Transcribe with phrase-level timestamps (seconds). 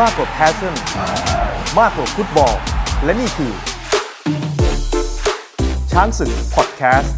[0.00, 0.74] มากกว่า passion
[1.78, 2.54] มากกว่าฟุตบอล
[3.04, 3.52] และนี่คือ
[5.92, 7.12] ช้างศึกพอดแคสต์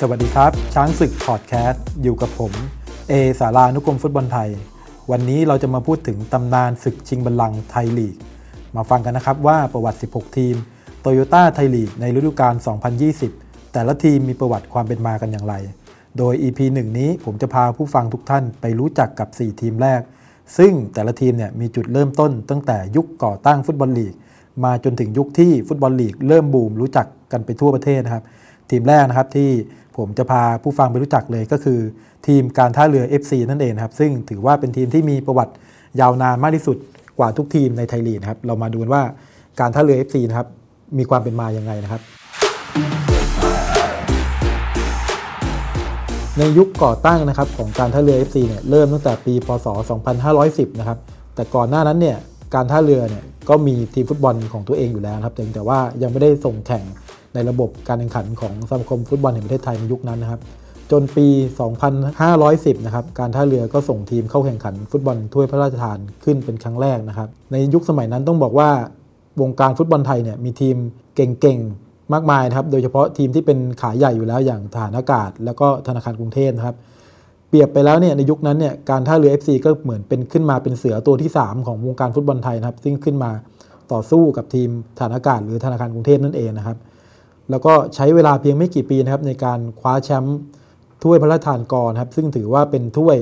[0.00, 2.52] สวัสดีครับ ช้างศึกพอดแคสต์อยู่กับผม
[3.08, 4.48] เอสารานุกรมฟุตบอลไทย
[5.10, 8.16] วันนี้เราจะมาพูดถึงตำนานศึกชิงบัลลังก์ไทยลีก
[8.76, 10.54] มาฟังกันนะครับว่าประวัติ 16 ทีม
[11.00, 12.54] โตโยต้าไทยลีกในฤดูกาล
[13.14, 15.56] 2020 แต่ละทีมมีประวัติความเป็นมากันอย่างไร
[16.18, 20.00] โดย EP 1 นี้ผมจะพาผู้ฟังทุกท่านไปรู้จักกับ 4 ทีมแรก
[20.58, 24.14] ซึ่งแต่ละทีมเนี่ยมีจุดเริ่มต้นตั้งแต่ยุคก่อตั้งฟุตบอลลีก
[24.64, 28.24] มาจนถึงยุคที่ฟุตบอลลีกเริ่มบูมรู้จักกันไปทั่วประเทศนะครับ
[28.70, 29.50] ทีมแรกนะครับที่
[29.96, 31.78] ผมจะพาผู้ฟังไปรู้จักเลยก็คือ
[32.26, 35.52] ทีมการท่าเรือ FC นั่นเองครับ ซึ่งถือว่าเป็นทีมที่มีประวัติ
[36.00, 36.76] ยาวนานมากที่สุด
[37.18, 39.02] กว่าทุกทีมในไทยลีกครับเรามาดูกันว่า
[39.60, 40.48] การท่าเรือ FC นะครับ
[40.98, 42.02] มีความเป็นมาอย่างไงนะครับ
[46.38, 49.66] ในยุคก่อตั้งนะครับของการท่าเรือ FC เนี่ยเริ่มตั้งแต่ปีพศ
[50.22, 50.98] 2510 นะครับ
[51.34, 52.16] แต่ก่อนหน้านั้นเนี่ย
[52.54, 56.84] การท่าเรือเนี่ยก็มีทีมฟุตบอลของตัวเองอยู่แล้วนะครับแต่ว่ายังไม่ได้ส่งแข่ง
[57.34, 60.40] ในระบบการแข่งขันของสมาคมฟุตบอลแห่งประเทศไทยในยุคนั้นนะครับ
[60.90, 61.26] จนปี
[62.06, 68.70] 2510 นะครับการท่าเรือก็ส่งทีมเข้าแข่งขันฟุตบอลถ้วยพระราชทานขึ้นเป็นครั้งแรกนะครับ ในยุคสมัยนั้นต้องบอกว่า
[69.40, 70.76] วงการฟุตบอลไทยเนี่ยมีทีม
[71.16, 76.76] เก่งๆ มากมายนะครับ โดยเฉพาะทีมที่เป็นขายใหญ่อยู่แล้วอย่างทหารอากาศ แล้วก็ธนาคารกรุงเทพนะครับ
[77.48, 83.30] เปรียบไปแล้วเนี่ยในยุคนั้นเนี่ยการท่าเรือ FC ก็เหมือนเป็นขึ้นมาเป็นเสือตัวที่ 3 ของวงการฟุตบอลไทยนะครับ ซึ่งขึ้นมา
[83.92, 86.78] ต่อสู้กับทีมฐานอากาศ หรือธนาคารกรุงเทพนั่นเองนะครับ
[87.50, 90.38] แล้วก็ใช้เวลาเพียงไม่กี่ปีนะครับในการคว้าแชมป์
[91.02, 93.16] ถ้วยพระราชทานกรครับซึ่งถือว่าเป็นถ้วย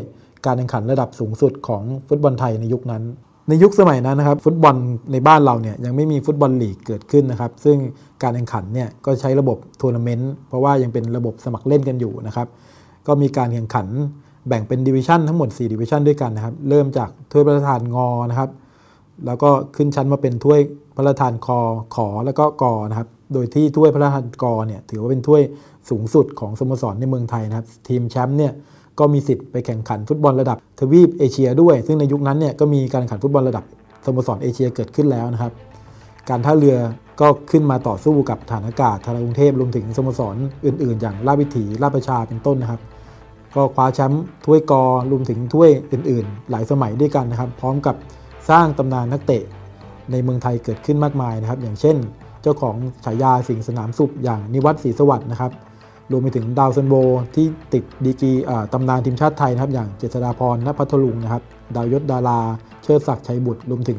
[0.46, 3.02] การแข่งขันระดับสูงสุดของฟุตบอลไทยในยุคนั้น
[3.48, 4.76] ในยุคสมัยนั้นนะครับฟุตบอล
[5.12, 7.76] ในบ้านเราเนี่ยยังไม่มีฟุตบอลลีกเกิดขึ้นนะครับ ซึ่ง
[8.22, 12.46] การแข่งขันเนี่ยก็ใช้ระบบทัวร์นาเมนต์เพราะว่ายังเป็นระบบสมัครเล่นกันอยู่นะครับ
[13.06, 13.86] ก็มีการแข่งขัน
[14.48, 18.50] แบ่งเป็นดิวิชันทั้งหมด 4 ดิวิชันด้วยกันนะครับ เริ่มจากถ้วยพระราชทานงอนะครับ
[19.26, 20.60] แล้วก็ขึ้นชั้นมาเป็นถ้วย
[20.96, 21.58] พระราชทานคอ
[21.94, 25.42] ขอแล้วก็กอนะครับ โดยที่ถ้วยพระราชทานกอเนี่ยถือว่าเป็นถ้วย
[25.90, 28.52] สูงสุดของสโมสรในเมืองไทยนะครับ ทีมแชมป์เนี่ย
[28.98, 33.64] ก็มีสิทธิ์ไปแข่งขันฟุตบอลระดับทวีปเอเชียด้วย ซึ่งในยุคนั้นเนี่ยก็มีการแข่งขันฟุตบอลระดับ
[34.04, 35.52] สโมสรเอเชียเกิดขึ้นแล้วนะครับ
[36.28, 36.76] การท่าเรือ
[37.20, 40.36] ก็ขึ้นมาต่อสู้กับฐานอากาศธารากรุงเทพรวมถึงสโมสร
[40.66, 42.80] อื่น ๆ อย่างราชวิถีราชประชาเป็นต้นนะครับ
[43.54, 47.96] ก็คว้าแชมป์ถ้วยกอรวมถึงถ้วยอื่น ๆ หลายสมัยด้วยกันนะครับ พร้อมกับ
[48.50, 49.42] สร้างตำนานนักเตะ
[50.10, 51.96] ในเมืองไทยเกิดขึ้นมากมายนะครับ อย่างเช่น
[52.42, 55.52] เจ้าของฉายาสิงสนามสุขอย่างนิวัตศรีสวัสดิ์นะครับ
[56.12, 56.94] รวมไปถึงดาวซันโบ
[57.34, 58.32] ที่ติดดีกี
[58.72, 61.42] ตำนานทีมชาติไทยนะครับ อย่างเจษฎาพรณพัทลุงนะครับ
[61.76, 62.40] ดาวยศดารา
[62.82, 63.98] เชิดศักดิ์ชัยบุตร รวมถึง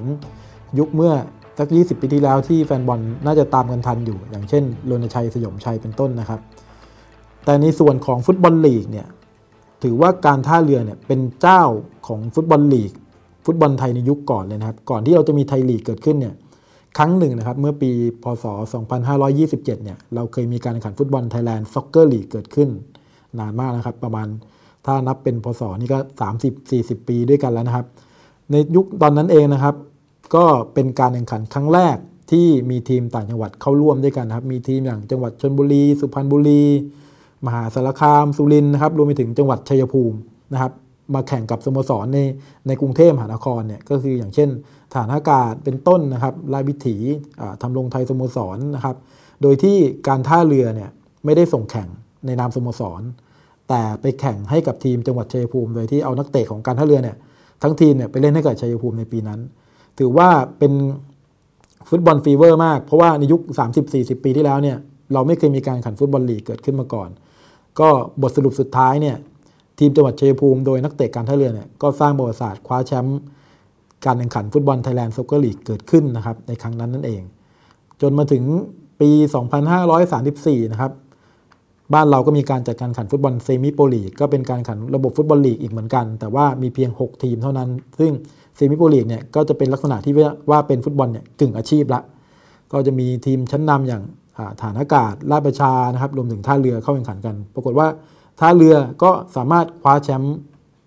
[0.79, 1.13] ยุคเมื่อ
[1.59, 6.39] สัก 20 ปีที่แล้วที่แฟนบอลน่าจะตามกันทันอยู่ อย่างเช่นรณชัยสยมชัยเป็นต้นนะครับ
[7.45, 9.07] แต่ในส่วนของฟุตบอลลีกเนี่ย
[9.83, 11.63] ถือว่าการท่าเรือเนี่ยเป็นเจ้า
[12.07, 12.91] ของฟุตบอลลีก
[13.45, 16.33] ฟุตบอลไทยในยุคก่อนเลยนะครับ ก่อนที่เราจะมีไทยลีกเกิดขึ้นเนี่ย
[16.97, 17.91] ครั้งหนึ่งนะครับ เมื่อปี
[18.23, 18.45] พศ
[19.09, 22.69] 2527 เนี่ย เราเคยมีการแข่งขันฟุตบอล Thailand Soccer League เกิดขึ้น
[23.39, 24.27] นานมากนะครับ ประมาณ
[24.85, 25.99] ถ้านับเป็นพศนี่ก็
[26.53, 27.85] 30-40 ปีด้วยกันแล้วนะครับ
[28.51, 29.75] ในยุคตอนนั้นเองนะครับ
[30.35, 31.97] ก็เป็นการแข่งขันครั้งแรก
[32.31, 36.63] ที่มีทีมต่างจังหวัดเข้าร่วมด้วยกันนะครับ มีทีมอย่างจังหวัดชนบุรี สุพรรณบุรี
[37.45, 40.17] มหาสารคาม สุรินทร์นะครับ รวมไปถึงจังหวัดชัยภูมิ
[40.53, 40.71] นะครับ
[41.13, 42.19] มาแข่งกับสโมสรใน
[42.67, 44.49] ในกรุงเทพมหานครเนี่ยก็คืออย่างเช่น
[44.93, 46.95] ฐานอากาศเป็นต้นนะครับราชวิถี
[47.61, 48.95] ทำลงไทยสโมสรนะครับ
[49.41, 49.77] โดยที่
[50.07, 50.89] การท่าเรือเนี่ย
[51.25, 51.87] ไม่ได้ส่งแข่ง
[52.25, 53.01] ในนามสโมสร
[53.69, 57.17] แต่ไปแข่งให้กับทีมจังหวัดชัยภูมิ โดยที่เอานักเตะของการท่าเรือเนี่ย
[57.63, 59.39] ทั้งทีมเนี่ยไปเล่นให้กับชัยภูมิในปีนั้น
[59.99, 60.73] ถือว่าเป็น
[61.89, 63.41] ฟุตบอล fever มาก เพราะว่าในยุค
[63.83, 64.77] 30-40 ปีที่แล้วเนี่ย
[65.13, 67.09] เราไม่เคยมีการแข่งขันฟุตบอลลีกเกิดขึ้นมาก่อน
[67.79, 67.89] ก็
[68.21, 69.17] บทสรุปสุดท้ายเนี่ย
[69.83, 73.19] ทีมจังหวัดชัยภูมิโดยนักเตะการท่าเรือเนี่ยก็สร้างประวัติศาสตร์คว้าแชมป์
[74.05, 77.21] การแข่งขันฟุตบอล Thailand Soccer League เกิดขึ้นนะครับในครั้งนั้นนั่นเอง
[78.01, 78.43] จนมาถึง
[79.01, 79.09] ปี
[79.91, 80.91] 2534 นะครับ
[81.93, 87.69] บ้านเราก็มีการจัดการแข่งขันฟุตบอล Semi-Pro League ก็เป็นการแข่งขันระบบฟุตบอลลีกอีกเหมือนกัน แต่ว่ามีเพียง 6 ทีมเท่านั้น
[87.99, 88.11] ซึ่ง
[88.55, 90.13] Semi-Pro League เนี่ยก็จะเป็นลักษณะที่
[90.51, 92.01] ว่าเป็นฟุตบอลเนี่ยกึ่งอาชีพละ
[92.71, 94.03] ก็จะมีทีมชั้นนำอย่าง
[94.61, 97.87] ทหารอากาศราชประชานะครับรวมถึงท่าเรือเข้าแข่งขันกัน ปรากฏว่า
[98.43, 100.37] ท่าเรือก็สามารถคว้าแชมป์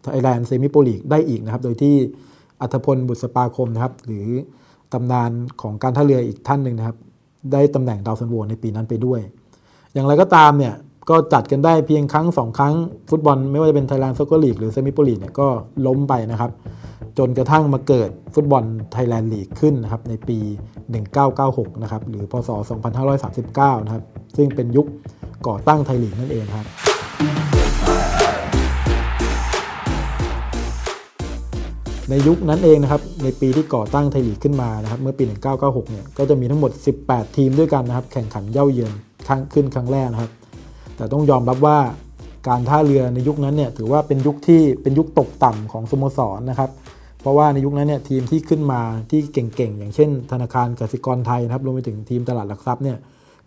[0.02, 1.94] Thailand Semi-Pro League ได้อีกนะครับ โดยที่
[2.60, 4.26] อรรถพล ปุษปาคมนะครับ หรือ
[4.92, 5.30] ตำนาน
[5.62, 6.96] ของการท่าเรืออีกท่านหนึ่งนะครับ
[7.52, 9.20] ได้ตำแหน่งดาวซัลโวในปีนั้นไปด้วย
[9.92, 10.74] อย่างไรก็ตามเนี่ย
[11.10, 12.74] ก็จัดกันได้เพียงครั้งสองครั้ง
[13.10, 15.48] ฟุตบอลไม่ว่าจะเป็นไทยแลนด์ซ็อกเกอร์ลีกหรือเซมิโปรลีกเนี่ยก็
[15.86, 16.50] ล้มไปนะครับ
[17.18, 20.38] จนกระทั่งมาเกิดฟุตบอลไทยแลนด์ลีกขึ้นนะครับในปี
[21.10, 22.50] 1996 นะครับหรือพศ
[23.12, 24.02] 2539 นะครับ
[24.36, 24.86] ซึ่งเป็นยุค
[25.46, 26.66] ก่อตั้งไทยลีกนั่นเองครับ
[32.10, 35.24] ในยุคนั้นเองนะครับในปีที่ก่อตั้งไทยลีกขึ้นมานะครับเมื่อปี
[35.56, 36.70] 1996 เนี่ยก็จะมีทั้งหมด
[37.02, 38.92] 18 ทีมด้วยกันนะครับแข่งขันเย่าเยือน
[39.28, 40.30] ครั้งขึ้นครั้งแรกนะครับ
[40.96, 41.78] แต่ต้องยอมรับว่า
[42.48, 46.70] การท่าเรือในยุคนั้นเนี่ยถือว่าเป็นยุคที่เป็นยุคตกต่ำของสโมสรนะครับ
[47.20, 48.80] เพราะว่าในยุคนั้นเนี่ยทีมที่ขึ้นมา
[49.10, 52.98] ที่เก่งๆ อย่างเช่น ธนาคารกสิกรไทยนะครับรวมไปถึงทีมตลาดหลักทรัพย์เนี่ย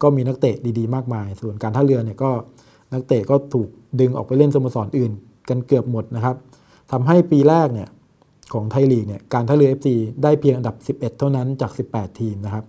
[0.01, 2.31] ก็มีนักเตะดีๆ มากมาย ส่วนการท่าเรือเนี่ยก็
[2.93, 3.67] นักเตะก็ถูก
[3.99, 5.11] ดึงออกไปเล่นสโมสรอื่น
[5.49, 6.35] กันเกือบหมดนะครับ
[6.91, 7.89] ทำให้ปีแรกเนี่ย
[8.53, 9.87] ของไทยลีกเนี่ยการท่าเรือ FC
[10.23, 12.63] ได้เพียงอันดับ 11 เท่านั้นจาก 18 ทีมนะครับ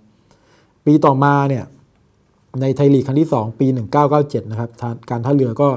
[0.86, 1.64] ปีต่อมาเนี่ย
[2.60, 3.66] ในไทยลีกครั้งที่ 2 ปี
[4.08, 4.70] 1997 นะครับ
[5.10, 5.68] การท่าเรือก็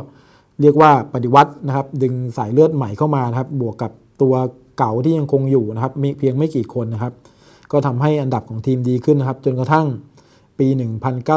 [0.61, 3.91] เรียกว่าปฏิวัตินะครับ ดึงสายเลือดใหม่เข้ามานะครับ บวกกับ
[4.21, 4.33] ตัว
[4.77, 7.13] เก่าที่ยังคงอยู่นะครับมีเพียงไม่กี่คนนะครับ
[7.71, 9.85] ก็ทำให้อันดับของทีมดีขึ้นนะครับ จนกระทั่ง
[10.59, 10.67] ปี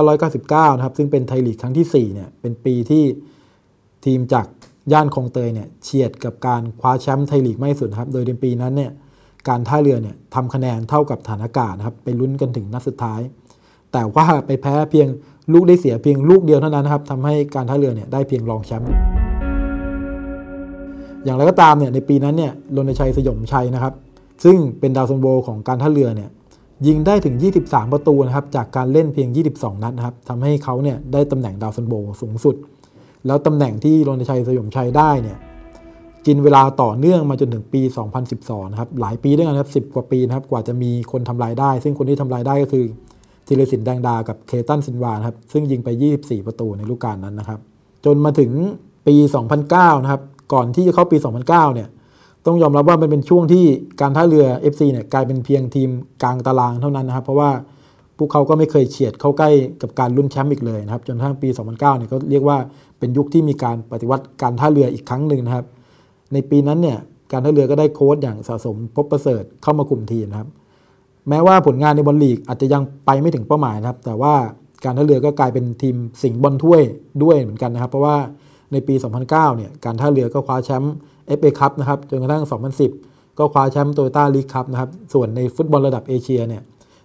[0.05, 3.05] 1999 นะครับ ซึ่งเป็นไทยลีกครั้งที่ 4 เนี่ย เป็นปีที่
[4.05, 4.47] ทีมจาก
[4.93, 8.91] ย่านคลองเตยเนี่ยเฉียดกับการคว้าแชมป์ไทยลีกไม่สุดครับ โดยในปีนั้นเนี่ย
[9.49, 13.21] การท่าเรือเนี่ยทำคะแนนเท่ากับฐานอากาศนะครับไปลุ้นกันถึงนัดสุดท้าย
[13.93, 15.09] แต่ว่าไปแพ้เพียง
[15.53, 18.91] ลูกได้เสียเพียงลูกเดียวเท่านั้นนะครับทำให้การท่าเรือเนี่ยได้เพียงรองแชมป์
[21.25, 23.95] อย่างไรก็ตามเนี่ยในปีนั้นเนี่ยรณชัยสยมชัยนะครับ
[24.45, 26.31] ซึ่งเป็นดาวซันโบของการท่าเรือเนี่ย
[26.87, 32.57] ยิงได้ถึง 23 ประตูนะครับจากการเล่นเพียง 22 นัดนะครับทำให้เขาเนี่ยได้ตำแหน่งดาวซันโบสูงสุด
[33.27, 35.39] แล้วตำแหน่งที่รณชัยสยมชัยได้เนี่ย
[36.27, 37.83] กินเวลาต่อเนื่องมาจนถึงปี
[38.27, 42.85] 2012 นะครับหลายปีด้วยกันครับ10 กว่าปีนะครับกว่าจะมีคนทำลายได้ ซึ่งคนที่ทำลายได้ก็คือ
[43.47, 45.89] ธีรศิลป์แดงดากับเคตันซินวานะครับซึ่งยิงไป
[46.19, 47.61] 24 ประตูในฤดูกาลนั้นนะครับ
[48.05, 48.51] จนมาถึง
[49.07, 49.15] ปี
[49.61, 50.23] 2009 นะครับ
[50.53, 51.89] ก่อนที่จะเข้าปี 2009 เนี่ย
[52.47, 53.65] ต้องยอมรับว่ามันเป็นช่วงที่
[54.01, 55.91] การท่าเรือ FC เนี่ยกลายเป็นเพียงทีม
[56.23, 57.51] กลางตารางเท่านั้นนะครับ เพราะว่า
[58.19, 59.51] พวกเขาก็ไม่เคยเฉียดเข้าใกล้
[59.83, 62.59] กับการลุ้นแชมป์อีกเลยนะครับ จนทั้งปี 2009เนี่ยก็เรียกว่า
[62.99, 65.67] เป็นยุคที่มีการปฏิวัติการท่าเรืออีกครั้งหนึ่งนะครับ
[66.33, 66.99] ในปีนั้นเนี่ย
[67.33, 70.49] การท่าเรือก็ได้โค้ชอย่างสะสมพบประเสริฐเข้ามาคุมทีมนะครับ
[71.29, 74.35] แม้ว่าผลงานในบอลลีกอาจจะยังไปไม่ถึงเป้าหมายนะครับ แต่ว่า
[74.85, 76.83] การท่าเรือก็กลายเป็นทีมสิงห์บอลถ้วย
[77.23, 78.17] ด้วยเหมือนกันนะครับ เพราะว่า
[78.73, 78.95] ในปี
[79.25, 80.95] 2009เนี่ยการท่าเรือก็คว้าแชมป์
[81.39, 82.45] FA คัพนะครับจนกระทั่ง
[82.91, 86.63] 2010 ก็คว้าแชมป์โตโยต้าลีกคัพนะครับส่วนในฟุตบอลระดับเอเชียเนี่ย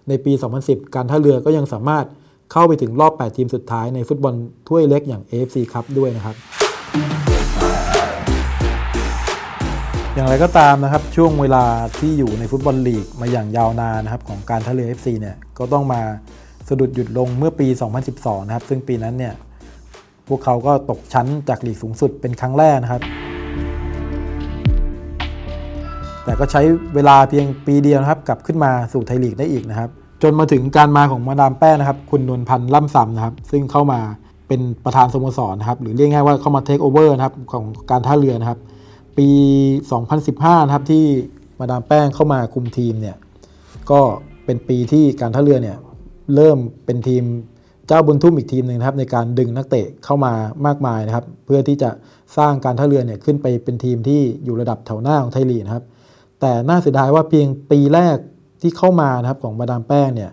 [0.08, 0.32] ในปี
[0.64, 2.06] 2010 การท่าเรือก็ยังสามารถ
[2.52, 4.34] เข้าไปถึงรอบ 8 ทีมสุดท้ายในฟุตบอล
[4.68, 6.36] ถ้วยเล็กอย่าง AFC คัพด้วยนะครับ
[10.14, 11.64] อย่างไรก็ตามนะครับ ช่วงเวลา
[11.98, 16.00] ที่อยู่ในฟุตบอลลีกมาอย่างยาวนานนะครับของการท่าเรือ FC เนี่ยก็ต้องมา
[16.68, 17.68] สะดุดหยุดลงเมื่อปี
[18.08, 19.34] 2012 นะครับ ซึ่งปีนั้นเนี่ย
[20.28, 23.02] พวกเขาก็ตกชั้นจากลีกสูงสุดเป็นครั้งแรกนะครับ
[26.32, 26.62] แต่ก็ใช้
[26.94, 29.90] เวลาเพียงปีเดียวนะครับกลับขึ้นมาสู่ไทยลีกได้อีกนะครับ
[30.22, 34.00] จนมาถึงการมาของมาดามแป้นะครับ คุณนวลพันธ์ล่ำซำนะครับ ซึ่งเข้ามา
[34.48, 38.58] เป็นประธานสโมสรนะครับ หรือเรียกง่ายว่าเข้ามาเทคโอเวอร์นะครับของการท่าเรือนะครับ
[39.18, 39.28] ปี
[39.96, 41.04] 2015 นะครับที่
[41.58, 43.16] มาดามแป้งเข้ามาคุมทีมเนี่ย
[43.90, 44.00] ก็
[44.44, 45.76] เป็นปีที่การท่าเรือเนี่ย
[46.34, 47.24] เริ่มเป็นทีม
[47.86, 50.32] เจ้าบุญทุ่มอีกทีมหนึ่งนะครับในการดึงนักเตะเข้ามา
[50.66, 51.90] มากมายนะครับ เพื่อที่จะ
[52.36, 55.84] สร้างการท่าเรือเนี่ยขึ้นไปเป็นทีมที่อยู่ระดับแถวหน้าของไทยลีกนะครับ
[56.42, 58.16] แต่น่าเสียดายว่าเพียงปีแรก
[58.62, 60.30] ที่เข้ามานะครับของมาดามแป้งเนี่ย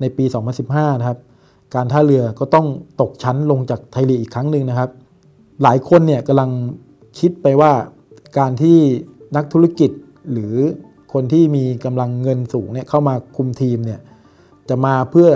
[0.00, 0.24] ในปี
[0.62, 1.18] 2015 นะครับ
[1.74, 2.66] การท่าเรือก็ต้อง
[3.00, 4.90] ตกชั้นลงจากไทยลีกอีกครั้งหนึ่งนะครับ
[5.62, 6.50] หลายคนเนี่ยกำลัง
[7.18, 7.72] คิดไปว่า
[8.38, 8.78] การที่
[9.36, 9.90] นักธุรกิจ
[10.32, 10.54] หรือ
[11.12, 14.00] คนที่มีกำลังเงินสูงเนี่ยเข้ามาคุมทีมเนี่ย
[14.68, 15.30] จะมาเพื่อ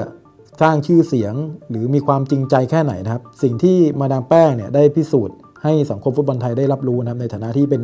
[0.62, 1.34] สร้างชื่อเสียง
[1.70, 7.82] หรือมีความจริงใจแค่ไหนนะครับ สิ่งที่มาดามแป้งเนี่ยได้พิสูจน์ให้สังคมฟุตบอลไทยได้รับรู้นะครับในฐานะที่เป็น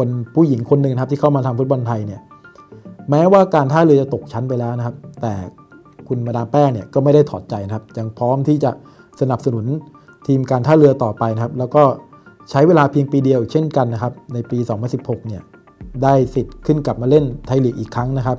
[0.00, 2.20] คนผู้หญิงคนหนึ่งครับที่เข้ามาทำฟุตบอลไทยเนี่ย
[3.10, 5.32] แม้ว่าการท่าเรือจะตกชั้นไปแล้วนะครับ แต่
[6.08, 8.70] คุณมาดามแป้งเนี่ยก็ไม่ได้ถอดใจนะครับยังพร้อมที่จะ
[9.20, 9.64] สนับสนุน
[10.26, 11.82] ทีมการท่าเรือต่อไปนะครับ แล้วก็
[12.50, 14.58] ใช้เวลาเพียงปีเดียวเช่นกันนะครับ ในปี
[14.92, 15.42] 2016 เนี่ย
[16.02, 18.38] ได้สิทธิ์ขึ้นกลับมาเล่นไทยลีกอีกครั้งนะครับ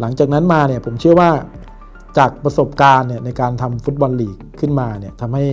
[0.00, 1.30] หลังจากนั้นมาเนี่ยผมเชื่อว่า
[2.18, 5.44] จากประสบการณ์เนี่ยในการทำฟุตบอลลีกขึ้นมาเนี่ยทำให้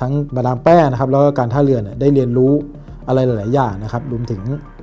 [0.00, 2.52] ทั้งมาดามแป้นะครับแล้วก็การท่าเรือเนี่ยได้เรียนรู้
[3.08, 4.40] อะไรหลาย ๆ อย่างนะครับรวมถึง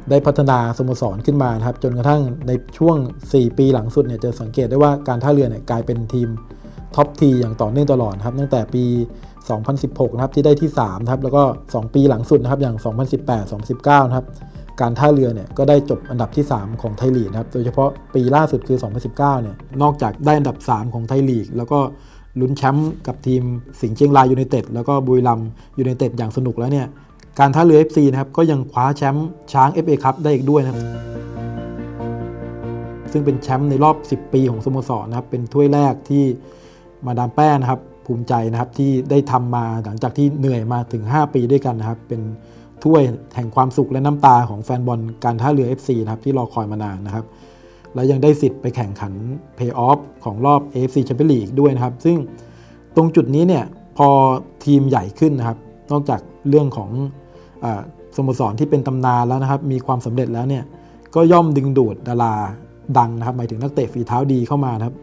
[0.10, 2.98] ได้พัฒนาสโมสรขึ้นมานะครับจนกระทั่งในช่วง
[3.30, 6.30] 4 ปีหลังสุดเนี่ยจะสังเกตได้ว่าการท่าเรือเนี่ยกลายเป็นทีม
[6.96, 8.84] top three อย่างต่อเนื่องตลอดครับตั้งแต่ปี
[9.50, 12.76] 2016 นะครับที่ได้ที่3นะครับแล้วก็ 2 ปีหลังสุดนะครับอย่าง
[13.18, 14.28] 2018 2019 นะครับ
[14.82, 18.78] การท่าเรือเนี่ยก็ได้จบอันดับที่ 3 ของไทยลีกนะครับโดยเฉพาะปีล่าสุดคือ
[19.10, 21.80] 2019 เนี่ยนอกจากได้อันดับ 3 ของไทยลีก แล้วก็
[22.40, 23.44] ลุ้นแชมป์กับทีม
[23.82, 26.88] สิงห์เชียงรายยูไนเต็ดแล้วก็บุรีรัมย์ยูไนเต็ดอย่างสนุกแล้วเนี่ย
[27.40, 30.86] การท่าเรือ FC นะครับก็ยังคว้าแชมป์ช้าง FA คัพได้อีกด้วยนะครับ
[33.12, 36.24] ซึ่งเป็นแชมป์ในรอบ 10 ปีของสโมสรนะครับ เป็นถ้วยแรกที่
[37.06, 42.22] มาดามแป้นะครับ ภูมิใจนะครับที่ได้ทำมาหลังจากที่เหนื่อยมาถึง 5 ปีด้วยกันนะครับ เป็น
[42.84, 43.02] ถ้วย
[43.36, 47.26] แห่งความสุขและน้ำตาของแฟนบอลการท่าเรือ FC นะครับที่รอคอยมานานนะครับ
[47.94, 49.14] และยังได้สิทธิ์ไปแข่งขัน
[49.56, 52.18] เพย์ออฟของรอบ AFC Champions League ด้วยนะครับ ซึ่ง
[52.96, 53.64] ตรงจุดนี้เนี่ย
[53.98, 54.08] พอ
[54.66, 55.58] ทีมใหญ่ขึ้นนะครับ
[55.92, 56.92] นอกจากเรื่องของ
[58.16, 60.64] สโมสรที่เป็นตำนานแล้วนะครับ มีความสำเร็จแล้วเนี่ย
[61.16, 62.34] ก็ย่อมดึงดูดดารา
[62.98, 64.96] ดังนะครับหมายถึงนักเตะฝีเท้าดีเข้ามานะครับ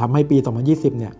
[0.00, 0.36] ทำให้ปี
[0.68, 1.12] 2020 เนี่ย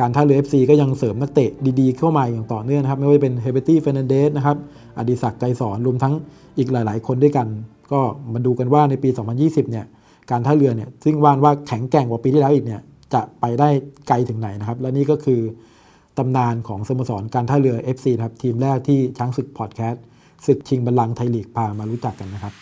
[0.00, 4.56] การท่าเรือ FC ก็ยังเสริมนักเตะดีๆ เข้ามาอย่างต่อเนื่องนะครับ ไม่ว่าจะเป็นเฮเบอร์ตี้เฟอร์นันเดสนะครับ
[4.98, 6.14] อดิศักดิ์ไกรษรรวมทั้ง
[6.58, 7.46] อีกหลาย ๆ คนด้วยกัน
[7.92, 8.00] ก็
[8.32, 9.08] มาดูกันว่าในปี
[9.40, 9.84] 2020 เนี่ย
[10.30, 12.80] การท่าเรือเนี่ยซึ่งว่ากันว่าแข็งแกร่งกว่าปีที่แล้วอีกเนี่ย
[13.14, 13.68] จะไปได้
[14.08, 15.40] ไกลถึงไหนนะครับ และนี่ก็คือ
[16.18, 20.02] ตำนานของสโมสรการท่าเรือ FC นะครับทีมแรกที่ช้างศึกพอดแคสต์
[20.46, 22.52] ศึกชิงบัลลังก์ไทยลีกพามารู้จักกันนะครับ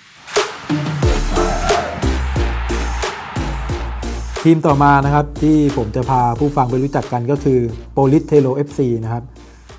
[4.42, 7.58] ทีมต่อมานะครับที่ผมจะพาผู้ฟังไปรู้จักกันก็คือ
[7.92, 9.24] โปลิศ เทโร FC นะครับ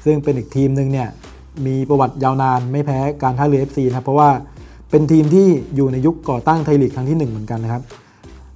[0.05, 1.07] ซึ่งเป็นอีกทีมหนึ่งเนี่ย
[1.65, 4.29] มีประวัติยาวนานไม่แพ้การท่าเรือ FC นะครับเพราะว่า
[4.91, 7.81] เป็นทีมที่อยู่ในยุคก่อตั้งไทยลีกครั้งที่ 1 เหมือนกันนะครับ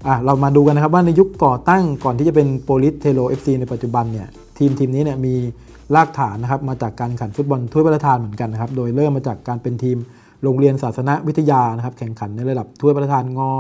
[0.08, 5.36] อะเรามาดูกันนะครับว่าในยุคก่อตั้งก่อนที่จะเป็นโปลิศ เทโร FC ในปัจจุบันเนี่ยทีมทีมนี้เนี่ยมี
[5.96, 9.98] รากฐานนะครับมาจากการแข่งขันฟุตบอลถ้วยพระราชทานเหมือนกันนะครับ โดยเริ่มมาจากการเป็นทีม
[10.44, 13.52] โรงเรียนศาสนวิทยานะครับ แข่งขันในระดับถ้วยพระราชทานงอ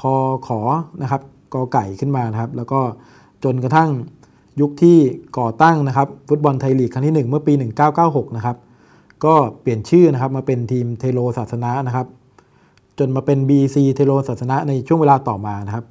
[0.00, 0.14] คอ
[0.46, 0.60] ขอ
[1.02, 1.22] นะครับ
[1.54, 2.80] กอไก่ขึ้นมานะครับ แล้วก็
[3.44, 3.90] จนกระทั่ง
[4.60, 4.98] ยุคที่
[5.38, 7.52] ก่อตั้งนะครับฟุตบอลไทยลีกครั้งที่ 1 เมื่อปี
[7.94, 8.56] 1996 นะครับ
[9.24, 12.06] ก็เปลี่ยนชื่อนะครับมาเป็นทีมเทโลศาสนานะครับ
[12.98, 15.84] จนมาเป็น BC เทโลศาสนาในช่วงเวลาต่อมานะครับ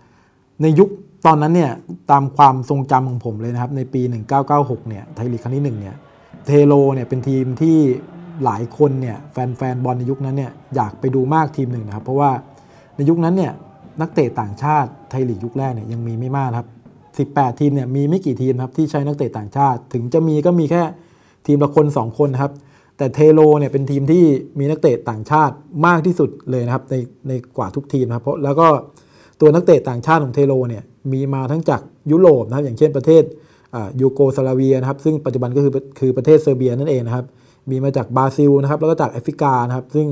[0.62, 0.90] ในยุค
[1.28, 1.72] ตอนนั้นเนี่ย
[2.12, 4.02] ตามความทรงจำของผมเลยนะครับ ในปี
[4.46, 5.96] 1996 เนี่ยไทยลีกครั้งที่1เนี่ย
[6.46, 7.78] เทโลเนี่ยเป็นทีมที่
[8.46, 12.32] หลายคนเนี่ยแฟนแฟนบอลในยุคนั้นเนี่ยอยากไปดูมากทีมหนึ่งนะครับ เพราะว่า
[12.96, 13.52] ในยุคนั้นเนี่ย
[14.02, 16.68] นักเตะต่างชาติไทยลีกยุคแรกเนี่ยยังมีไม่มากครับ
[17.34, 20.84] 18 ทีมเนี่ยมีไม่กี่ทีมครับที่ใช้นักเตะต่างชาติ ถึงจะมีก็มีแค่
[21.46, 22.54] ทีมละคน 2 คนนะครับ
[22.98, 24.24] แต่เทโลเนี่ยเป็นทีมที่
[24.60, 25.56] มีนักเตะต่างชาติ
[25.86, 26.96] มากที่สุดเลยนะครับใน
[27.28, 28.68] ในกว่าทุกทีมครับเพราะแล้วก็
[29.42, 33.24] ตัวนักเตะต่างชาติของเทโรเนี่ยมีมาทั้งจากยุโรปนะครับอย่างเช่นประเทศ
[34.02, 37.26] ยูโกสลาเวียนะครับซึ่งปัจจุบันก็คือคือประเทศเซอร์เบียนั่นเองนะครับ
[37.70, 40.08] มีมาจากบราซิลนะครับแล้วก็จากแอฟริกานะครับซึ่ง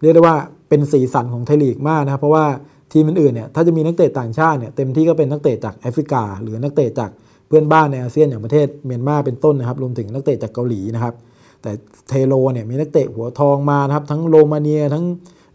[0.00, 0.36] เรียกได้ว่า
[0.68, 2.46] เป็นสีสันของไทยลีกมากนะครับเพราะว่า
[2.92, 7.10] ทีมอื่นๆเนี่ยถ้าจะมีนักเตะต่างชาติเนี่ยเต็มที่ก็เป็นนักเตะจากแอฟริกา หรือนักเตะจาก
[7.48, 11.14] เพื่อนบ้านในอาเซียนอย่างประเทศเมียนมาเป็นต้นนะครับรวมถึงนักเตะจากเกาหลีนะครับ
[11.62, 11.70] แต่
[12.08, 15.04] เทโรเนี่ยมีนักเตะหัวทองมานะครับทั้งโรมาเนียทั้ง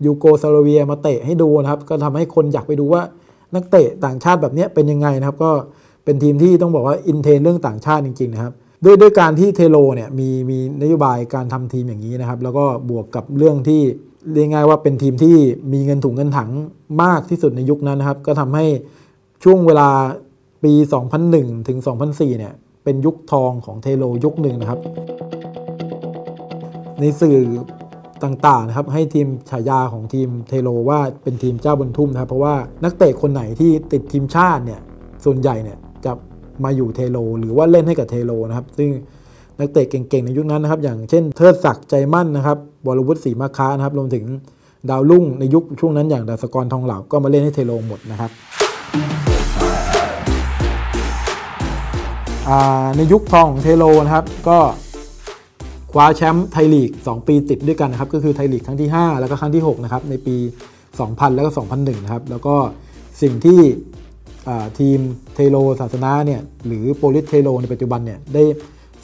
[0.05, 3.01] ยูโกสลาเวียมาเตะให้ดูนะครับ ก็ทำให้คนอยากไปดูว่า
[3.55, 5.51] นักเตะต่างชาติแบบนี้เป็นยังไงนะครับ ก็
[6.05, 13.81] เป็นทีมที่ต้องบอกว่าอินเทนเรื่องต่างชาติจริงๆนะครับด้วยด้วยการที่เทโรเนี่ยมีมีนโยบายการทำทีมอย่างนี้นะครับ แล้วก็บวกกับเรื่องที่
[14.33, 15.36] เรียกง่ายว่าเป็นทีมที่
[15.74, 16.50] มีเงินถุงเงินถัง
[17.03, 18.65] มากที่สุดในยุคนั้นนะครับ ก็ทำให้
[19.43, 19.89] ช่วงเวลา
[20.63, 20.74] ปี
[21.22, 21.77] 2001 ถึง
[22.10, 24.79] 2004 เนี่ยเป็นยุคทองของเทโรยุคหนึ่งนะครับ
[27.00, 27.38] ในสื่อ
[28.24, 34.80] ต่างๆนะครับให้ทีมฉายาของทีมเทโรว่าเป็นทีมเจ้าบุญทุ่มนะครับเพราะว่านักเตะคนไหนที่ติดทีมชาติเนี่ย
[35.25, 36.12] ส่วนใหญ่เนี่ยจะ
[36.63, 38.89] มาอยู่เทโร หรือว่าเล่นให้กับเทโรนะครับ ซึ่ง
[39.60, 44.25] นักเตะเก่งๆในยุคนั้นนะครับ อย่างเช่นเทิดศักดิ์ใจมั่นนะครับวรวุฒิศรีมะฆะนะครับรวมถึง
[44.89, 48.32] ดาวรุ่งในยุคช่วงนั้นอย่างดัสกรทองเหลาก็มาเล่นให้เทโรหมดนะครับ
[52.98, 54.58] ในยุคทองของเทโรนะครับก็
[55.93, 60.35] คว้าแชมป์ไทยลีก 2 ปีติดด้วยกันนะครับก็คือไทยลีกครั้งที่ 5 แล้วก็ครั้งที่ 6 นะครับในปี
[60.88, 62.55] 2000 แล้วก็ 2001 นะครับแล้วก็
[63.21, 63.59] สิ่งที่
[64.79, 65.00] ทีม
[65.33, 68.43] เทโรศาสนเนี่ยหรือโปลิศ เทโรในปัจจุบันเนี่ยได้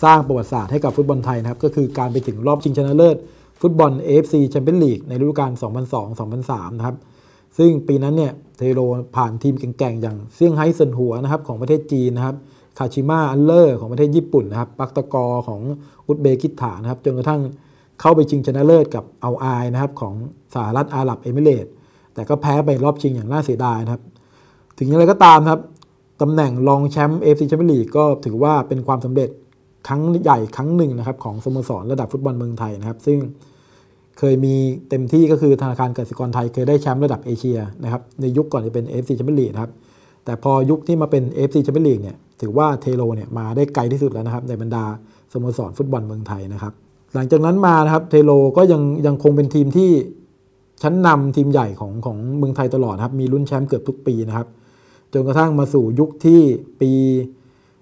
[0.03, 3.17] สร้างประวัติศาสตร์ให้กับฟุตบอลไทยนะครับก็คือการไปถึงรอบชิงชนะเลิศ
[3.62, 5.51] ฟุตบอล AFC แชมเปี้ยนลีกในฤดูกาล
[6.15, 6.96] 2002-2003 นะครับ
[7.58, 8.79] ซึ่งปีนั้นเนี่ยเทโร
[9.15, 12.36] ผ่านทีมเก่งๆ อย่างเซี่ยงไฮ้เซินหัวนะครับของประเทศจีนนะครับ
[12.80, 15.62] คาชิมา แอนท์เลอร์สของประเทศญี่ปุ่นนะครับปัคตากอร์ของ
[16.08, 17.42] อุซเบกิสถานนะครับจนกระทั่ง
[18.02, 20.14] เข้าไปชิงชนะเลิศกับอัลไอน์นะครับของ
[20.54, 21.66] สหรัฐอาหรับเอมิเรต
[22.14, 24.04] แต่ก็แพ้ไปรอบชิงอย่างน่าเสียดายนะครับ
[24.78, 25.60] ถึงอย่างไรก็ตามครับ
[26.22, 29.30] ตำแหน่งรองแชมป์ AFC แชมเปี้ยนลีกก็ถือว่าเป็นความสำเร็จ
[29.88, 33.20] ครั้งใหญ่ครั้งหนึ่งนะครับของสโมสรระดับฟุตบอลเมืองไทยนะครับ ซึ่ง
[34.20, 34.56] เคยมี
[34.90, 39.72] เต็มที่ก็คือธนาคารกสิกรไทยเคยได้แชมป์ระดับเอเชียนะครับในยุคก่อนจะเป็น FC แชมเปี้ยนลีกครับ
[40.26, 44.84] แต่พอยุคที่มาเป็น FC แชมเปี้ยนลีกเนี่ย ถือว่าเทโรเนี่ยมาได้ไกลที่สุดแล้วนะครับในบรรดา
[45.31, 46.74] สโมสรฟุตบอลเมืองไทยนะครับ
[47.15, 49.89] หลังจากนั้นมานะครับเทโรก็ยังยังคงเป็นทีมที่
[50.84, 54.48] ชั้นนำทีมใหญ่ของของเมืองไทยตลอดครับมีลุ้นแชมป์เกือบทุกปีนะครับ
[55.13, 56.41] จนกระทั่งมาสู่ยุคที่
[56.81, 56.91] ปี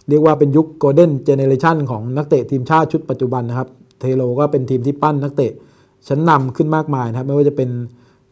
[0.10, 5.52] เรียกว่าเป็นยุค golden generation ของนักเตะทีมชาติชุดปัจจุบันนะครับ เทโรก็เป็นทีมที่ปั้นนักเตะ
[6.08, 7.70] ชั้นนำขึ้นมากมายนะครับ ไม่ว่าจะเป็น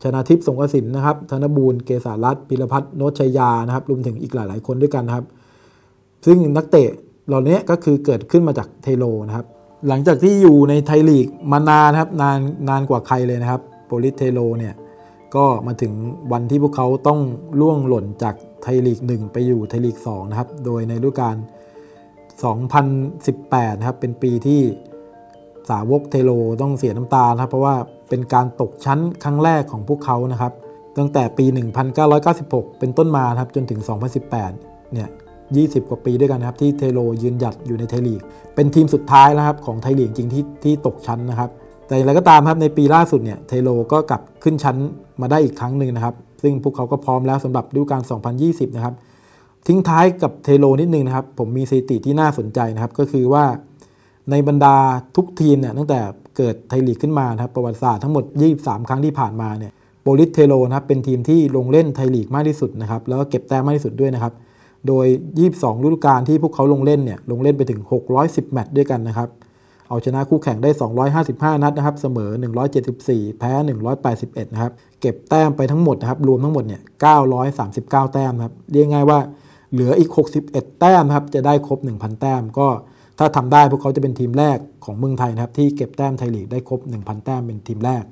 [0.03, 5.25] ชนาธิป สรงกระสินธ์นะครับ ธนบูรณ์เกษารัตน์พีรพัฒน์โน๊ตชัยยานะครับรวมถึงอีกหลาย ๆ คนด้วยกันนะครับ
[6.25, 6.89] ซึ่งนักเตะ
[7.27, 9.45] เหล่านี้ก็คือเกิดขึ้นมาจากเทโรนะครับ
[9.87, 12.39] หลังจากที่อยู่ในไทยลีกมานานครับนาน
[12.69, 14.73] นานกว่าใครเลยนะครับโปลิศ เทโรเนี่ย
[15.35, 15.93] ก็มาถึง
[16.31, 17.19] วันที่พวกเขาต้อง
[17.59, 21.35] ร่วงหล่นจากไทยลีก 1 ไปอยู่ไทยลีก 2 นะครับ โดยในฤดูกาล
[22.97, 24.61] 2018 นะครับ เป็นปีที่
[25.69, 27.75] สาวกเทโลต้องเสียน้ำตาครับ เพราะว่า
[28.09, 30.53] เป็นการตกชั้นครั้งแรกของพวกเขานะครับ
[30.97, 31.45] ตั้งแต่ปี
[32.11, 33.79] 1996 เป็นต้นมาครับจนถึง
[34.35, 35.09] 2018 เนี่ย
[35.53, 38.21] 20 กว่าปีด้วยกันนะครับที่เทโลยืนหยัดอยู่ในไทยลีก
[38.55, 41.49] เป็นทีมสุดท้ายนะครับของไทยลีกจริงที่ที่ตกชั้นนะครับ
[41.87, 44.77] แต่อย่างไรก็ตามครับในปีล่าสุดเนี่ยเทโลก็กลับขึ้นชั้น
[45.21, 48.01] มาได้อีกครั้งหนึ่งนะครับ ซึ่งพวกเขาก็พร้อมแล้วสำหรับฤดูกาล
[48.39, 48.95] 2020 นะครับ
[49.67, 53.45] ทิ้งท้ายกับเทโรนิดนึงนะครับ ผมมีสถิติที่น่าสนใจนะครับ ก็คือว่า
[54.31, 54.75] ในบรรดา
[55.15, 55.99] ทุกทีมเนี่ยตั้งแต่
[56.37, 58.23] เกิดไทยลีกขึ้นมานะครับประวัติศาสตร์ทั้งหมด
[58.57, 59.71] 23 ครั้งที่ผ่านมาเนี่ย
[60.01, 64.33] โปลิศ เทโรนะครับเป็นทีมที่ลงเล่นไทยลีกมากที่สุดนะครับแล้วก็เก็บแต้มมากที่สุดด้วยนะครับ
[64.87, 65.07] โดย
[65.45, 67.81] 22 ฤดูกาลที่พวกเขาลงเล่นเนี่ยลงเล่นไปถึง
[68.15, 69.29] 610 แมตช์ด้วยกันนะครับ
[69.89, 70.69] เอาชนะคู่แข่งได้
[71.17, 72.29] 255 นัดนะครับ เสมอ
[72.85, 73.51] 174 แพ้
[74.03, 76.81] 181 นะครับ เก็บแต้มไปทั้งหมดนะครับ รวมทั้งหมดเนี่ย
[77.47, 79.19] 939 แต้มครับ เรียกง่ายว่า
[79.71, 80.09] เหลืออีก
[80.45, 82.67] 61 แต้มครับ จะได้ครบ 1,000 แต้ม ก็
[83.19, 88.03] ถ้าทำได้พวกเขาจะเป็นทีมแรกของเมืองไทยนะครับ ที่เก็บแต้มไทยลีกได้ครบ 1,000 แต้มเป็นทีมแรก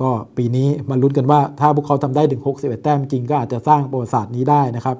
[0.00, 4.96] ก็ปีนี้มาลุ้นกันว่าถ้าพวกเขาทำได้ถึง 61 แต้มจริงก็อาจจะสร้างประวัติศาสตร์นี้ได้นะครับ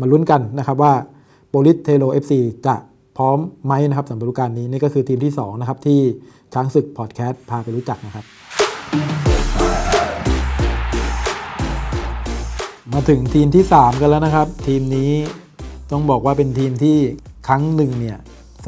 [0.00, 0.92] มาลุ้นกันนะครับว่า
[1.48, 2.32] โปลิสเทโล FC
[2.66, 2.74] จะ
[3.16, 6.00] พร้อมไหมนะครับสำหรับฤดูกาลนี้นี่ก็คือทีมที่ 2 นะครับ ที่
[6.54, 8.24] ช้างศึกพอดแคสต์พาไปรู้จักนะครับ
[12.92, 15.12] มาถึงทีมที่ 3 กันแล้วนะครับ ทีมนี้
[15.92, 16.96] ต้องบอกว่าเป็นทีมที่
[17.48, 18.18] ครั้งหนึ่งเนี่ย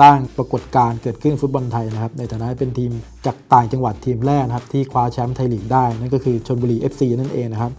[0.00, 2.90] สร้างปรากฏการณ์เกิดขึ้นฟุตบอลไทยนะครับ ในฐานะเป็นทีม
[3.26, 7.72] จากต่างจังหวัดทีมแรกนะครับ ที่คว้าแชมป์ไทยลีกได้นั่นก็คือชนบุรี FC นั่นเองนะครับ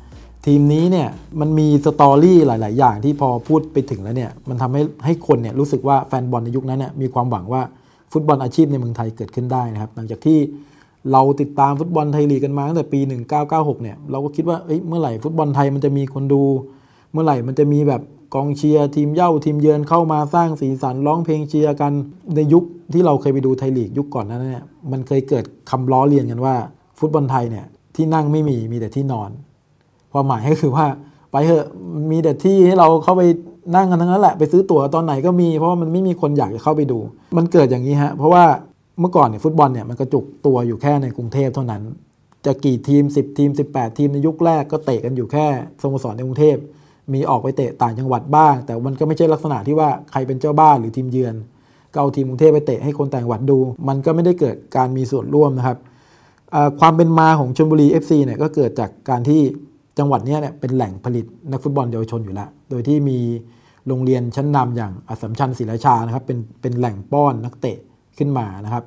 [0.46, 1.10] ทีมนี้เนี่ย
[1.40, 7.62] มันมีสตอรี่หลาย ๆ อย่างที่พอพูดไปถึงแล้วเนี่ยมันทำให้ให้คนเนี่ยรู้สึกว่าแฟนบอลในยุคนั้นเนี่ยมีความหวังว่า
[8.12, 10.38] ฟุตบอลอาชีพในเมืองไทยเกิดขึ้นได้นะครับ หลังจากที่
[11.12, 13.00] เราติดตามฟุตบอลไทยลีกกันมาตั้งแต่ปี
[13.42, 16.44] 1996 เนี่ยเราก็คิดว่าเอ้ยเมื่อไหร่ฟุตบอลไทยมันจะมีคนดู
[17.12, 18.02] เมื่อไหร่มันจะมีแบบ
[18.36, 21.92] กองเชียร์ทีมเย่าทีมเยือนเข้ามาสร้างสีสันร้องเพลงเชียร์กัน
[22.36, 26.56] ในยุคที่เราเคยไปดูไทยลีกยุคก่อนนั้นเนี่ยมันเคยเกิดคำล้อเลียนกันว่า
[27.00, 29.30] ฟุตบอลไทยเนี่ยที่นั่งไม่มีมีแต่ที่นอน
[30.16, 30.86] ความหมายก็คือว่า
[31.32, 31.66] ไปเถอะ
[32.12, 33.22] มีแต่ที่ให้เราเข้าไป
[33.76, 37.00] นั่งกันทั้งนั้นแหละไปซื้อตั๋วตอนไหนก็มีเพราะว่ามันไม่มีคนอยากจะเข้าไปดู
[37.38, 38.44] มันเกิดอย่างนี้ฮะเพราะว่า
[39.00, 41.82] เมื่อก่อนเนี่ยฟุตบอลเนี่ยมันกระจุกตัวอยู่แค่ในกรุงเทพเท่านั้น
[42.46, 45.46] จะกี่ทีม 10 ทีม 18 ทีมในยุคแรกก็เตะกันอยู่แค่
[45.82, 46.58] สโมสรในกรุงเทพ
[47.14, 51.36] มีออกไปเตะต่างจังหวัดบ้าง แต่มันก็ไม่ใช่ลักษณะที่ว่าใครเป็นเจ้าบ้านหรือทีมเยือน
[51.94, 55.78] ก็เอาทีมกรุงเทพไปเตะให้คนต่างจังหวัดดู มันก็ไม่ได้เกิดการมีส่วนร่วมนะครับ
[56.80, 59.42] ความเป็นมาของชลบุรี FC เนี่ยก็เกิดจากการที่
[59.98, 63.20] จังหวัดนี้เนี่ยเป็นแหล่งผลิตนักฟุตบอลเยาวชนอยู่แล้ว โดยที่มี
[63.88, 67.78] โรงเรียนชั้นนำอย่างอสมชัญศรีราชานะครับเป็นเป็นแหล่งป้อนนักเตะ
[68.18, 68.84] ขึ้นมานะครับ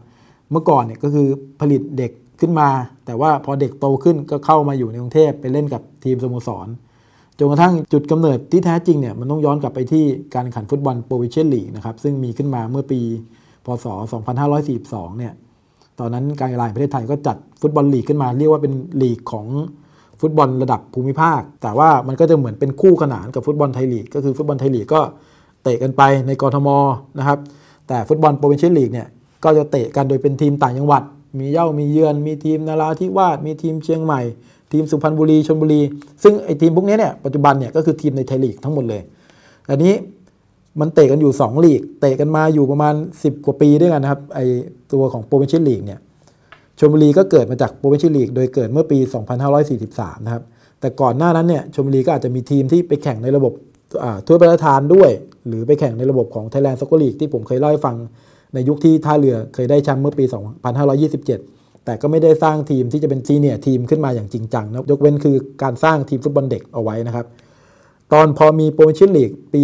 [0.50, 1.28] เมื่อก่อนเนี่ยก็คือ
[1.60, 2.68] ผลิตเด็กขึ้นมา
[3.06, 6.68] แต่ว่าพอเด็กโตขึ้นก็เข้ามาอยู่ในกรุงเทพไปเล่นกับทีมสโมสร
[7.38, 13.00] จนกระทั่งจุดกำเนิดที่แท้จริงเนี่ยมันต้องย้อนกลับไปที่การแข่งขันฟุตบอลโปรวิเชียนลีกนะครับซึ่งมีขึ้นมาเมื่อปี
[13.64, 13.86] พศ
[14.52, 15.32] 2542 เนี่ย
[15.98, 19.46] ตอนนั้นการกีฬาแห่งประเทศไทยก็จัดฟุตบอลลีกขึ้นมา เรียกว่าเป็นลีกของ
[20.20, 25.00] ฟุตบอลระดับภูมิภาค แต่ว่ามันก็จะเหมือนเป็นคู่ขนานกับฟุตบอลไทยลีกก็คือฟุตบอลไทยลีกก็
[25.62, 26.68] เตะกันไปในกรทม
[27.18, 27.38] นะครับ
[27.88, 29.06] แต่ฟุตบอลโปรวิเชียนลีกเนี่ย
[29.44, 31.02] ก็จะเตะกันโดยเป็นทีมต่างจังหวัด
[31.38, 34.20] มีเย่ามีเยือน มีทีมนาราธิวาสมีทีมเชียงใหม่
[34.72, 35.80] ทีมสุพรรณบุรีชลบุรี
[36.22, 39.02] ซึ่งไอ้ทีมพวกนี้เนี่ยปัจจุบันเนี่ยก็คือทีมในไทยลีกทั้งหมดเลย
[39.70, 39.94] อันนี้
[40.80, 44.40] มันเตะกันอยู่2ลีกเตะกันมาอยู่ประมาณ 10 กว่าปีด้วยกันนะครับไอ
[44.92, 46.00] ตัวของ Provincial League เนี่ย
[46.78, 48.98] ชลบุรีก็เกิดมาจาก Provincial League โดยเกิดเมื่อปี
[49.62, 50.42] 2543 นะครับ
[50.80, 53.52] แต่ก่อนหน้านั้นเนี่ยชลบุรีก็อาจจะมีทีมที่ไปแข่งในระบบ
[54.26, 55.10] ทั่วประเทศด้วย
[55.48, 57.96] หรือไปแข่งในระบบของ Thailand Soccer League ที่ผมเคยเล่าให้ฟัง
[58.54, 60.24] ในยุคที่ท่าเรือเคยได้แชมป์เมื่อปี
[61.04, 67.26] 2527 แต่ก็ไม่ได้สร้างทีมที่จะเป็น senior team ขึ้นมาอย่างจริงจังนะยกเว้นคือการสร้างทีมฟุตบอลเด็กเอาไว้นะครับ
[68.12, 69.62] ตอนพอมีโปรโมชั่นลีกปี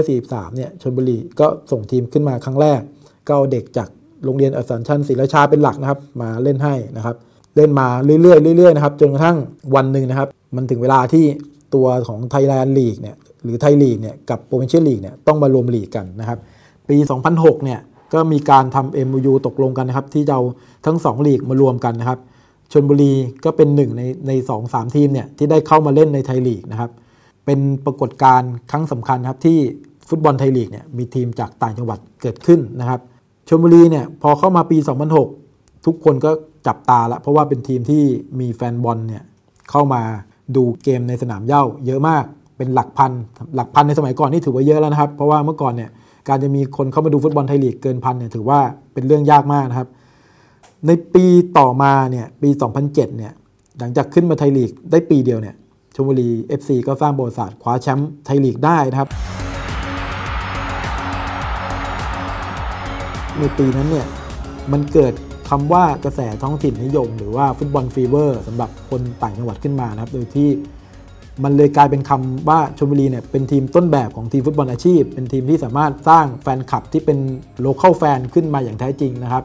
[0.00, 2.80] 2543 เนี่ยชลบุรีก็ส่งทีมขึ้นมาครั้งแรก
[3.26, 3.88] ก็เอาเด็กจาก
[4.24, 7.16] โรงเรียนอสัมชัญศรีราชาเป็นหลักนะครับ มาเล่นให้นะครับ
[7.56, 9.36] เล่นมาเรื่อยๆเรื่อยๆนะครับจนกระทั่ง
[9.74, 11.24] วันหนึ่งนะครับ มันถึงเวลาที่
[11.74, 16.38] ตัวของไทยแลนด์ลีกเนี่ยหรือไทยลีกเนี่ยกับโปรเมเชียลีกเนี่ยต้องมารวมลีกกันนะครับ
[16.88, 16.96] ปี
[17.30, 17.80] 2006เนี่ย
[18.14, 20.42] ก็มีการทำ MOU ตกลงกันนะครับ ที่จะเอา
[20.86, 22.18] ทั้ง2ลีกมารวมกันนะครับ
[22.72, 23.12] ชนบุรี
[23.44, 26.90] ก็เป็นหนึ่งในในสองสามทีมเนี่ยที่ได้เข้ามาเล่นในไทยลีกนะครับ
[27.46, 29.58] เป็นปรากฏการณ์ครั้งสำคัญครับที่
[30.08, 33.00] ฟุตบอลไทยลีกเนี่ยมีทีมจากต่างจังหวัดเกิดขึ้นนะครับ
[33.52, 34.78] ชลบุรีเนี่ยพอเข้ามาปี
[35.30, 36.30] 2006 ทุกคนก็
[36.66, 38.02] จับตาละเพราะว่าเป็นทีมที่
[38.40, 39.22] มีแฟนบอลเนี่ย
[39.70, 40.02] เข้ามา
[40.56, 42.24] ดูเกมในสนามเย่าเยอะมาก
[42.56, 43.12] เป็นหลักพัน
[43.56, 45.90] หลักพันในสมัยก่อนนี่ถือว่าเยอะแล้วนะครับ เพราะว่าเมื่อก่อนเนี่ย
[46.28, 48.60] การจะมีคนเข้ามาดูฟุตบอลไทยลีกเกินพันเนี่ยถือว่า
[48.92, 49.88] เป็นเรื่องยากมากนะครับ
[50.86, 51.26] ในปี
[51.58, 53.32] ต่อมาเนี่ยปี 2007 เนี่ย
[53.78, 55.54] หลังจากขึ้นมาไทยลีกได้ปีเดียวเนี่ย
[55.94, 56.28] ชลบุรี
[56.60, 59.08] FC ก็สร้างประวัติศาสตร์คว้าแชมป์ไทยลีกได้นะครับ
[63.38, 64.06] ในปีนั้นเนี่ย
[64.72, 65.12] มันเกิด
[65.50, 70.48] คำว่ากระแสท้องถิ่นนิยม หรือว่าฟุตบอลฟีเวอร์สำหรับคนต่างจังหวัดขึ้นมานะครับโดยที่
[71.44, 77.18] มันเลยกลายเป็นคำว่าชลบุรีเนี่ยเป็นทีมต้นแบบของทีมฟุตบอลอาชีพ เป็นทีมที่สามารถสร้างแฟนคลับที่เป็น
[77.60, 79.44] local fan ขึ้นมาอย่างแท้จริงนะครับ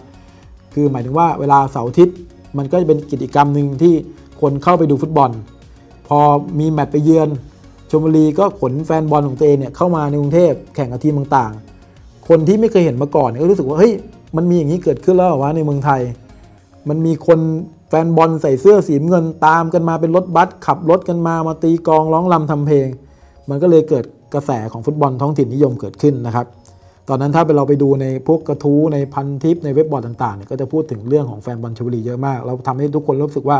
[0.73, 2.17] คือหมายถึงว่าเวลาเสาร์อาทิตย์
[2.57, 3.93] มันก็จะเป็นกิจกรรมหนึ่งที่
[4.41, 5.31] คนเข้าไปดูฟุตบอล
[6.07, 6.19] พอ
[6.59, 7.29] มีแมตช์ไปเยือน
[7.89, 11.74] ชลบุรีก็ขนแฟนบอลของตัวเองเนี่ยเข้ามาในกรุงเทพแข่งกับทีมต่างๆ
[12.29, 13.93] คนที่ไม่เคยเห็นมาก่อนก็รู้สึกว่าเฮ้ย
[14.35, 16.01] มันมีอย่างนี้เกิดขึ้นแล้วเหรอวะในเมืองไทย
[16.89, 17.39] มันมีคน
[17.89, 22.87] แฟนบอลใส่เสื้อสีเงินตามกันมาเป็นรถบัสขับรถกันมามาตีกองร้องรำทำเพลง
[23.49, 26.45] มันก็เลยเกิดกระแสของฟุตบอลท้องถิ่นนิยมเกิดขึ้นนะครับ
[27.09, 33.59] ตอนนั้นถ้าเราไปดูในพวกกระทู้ในพันทิปในเว็บบอร์ดต่างๆเนี่ยก็จะพูดถึงเรื่องของแฟนบอลชลบุรีเยอะมาก เราทำให้ทุกคนรู้สึกว่า